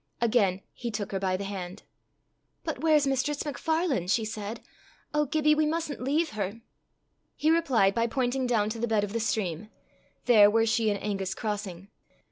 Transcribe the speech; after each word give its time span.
Again 0.19 0.61
he 0.73 0.89
took 0.89 1.11
her 1.11 1.19
by 1.19 1.37
the 1.37 1.43
hand. 1.43 1.83
"But 2.63 2.79
where's 2.81 3.05
Mistress 3.05 3.45
MacFarlane?" 3.45 4.07
she 4.07 4.25
said. 4.25 4.61
"Oh, 5.13 5.25
Gibbie! 5.27 5.53
we 5.53 5.67
mustn't 5.67 6.01
leave 6.01 6.31
her." 6.31 6.59
He 7.35 7.51
replied 7.51 7.93
by 7.93 8.07
pointing 8.07 8.47
down 8.47 8.71
to 8.71 8.79
the 8.79 8.87
bed 8.87 9.03
of 9.03 9.13
the 9.13 9.19
stream: 9.19 9.69
there 10.25 10.49
were 10.49 10.65
she 10.65 10.89
and 10.89 10.99
Angus 11.03 11.35
crossing. 11.35 11.89